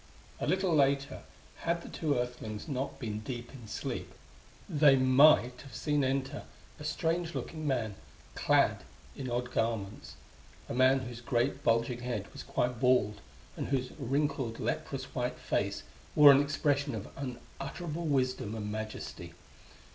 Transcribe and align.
A 0.39 0.47
little 0.47 0.73
later, 0.73 1.21
had 1.57 1.83
the 1.83 1.87
two 1.87 2.15
Earthlings 2.17 2.67
not 2.67 2.97
been 2.97 3.19
deep 3.19 3.53
in 3.53 3.67
sleep, 3.67 4.15
they 4.67 4.95
might 4.95 5.61
have 5.61 5.75
seen 5.75 6.03
enter 6.03 6.45
a 6.79 6.83
strange 6.83 7.35
looking 7.35 7.67
man 7.67 7.93
clad 8.33 8.83
in 9.15 9.29
odd 9.29 9.51
garments 9.51 10.15
a 10.67 10.73
man 10.73 11.01
whose 11.01 11.21
great, 11.21 11.63
bulging 11.63 11.99
head 11.99 12.27
was 12.33 12.41
quite 12.41 12.79
bald, 12.79 13.21
and 13.55 13.67
whose 13.67 13.91
wrinkled, 13.99 14.59
leprous 14.59 15.03
white 15.13 15.37
face 15.37 15.83
wore 16.15 16.31
an 16.31 16.41
expression 16.41 16.95
of 16.95 17.07
unutterable 17.15 18.07
wisdom 18.07 18.55
and 18.55 18.71
majesty. 18.71 19.35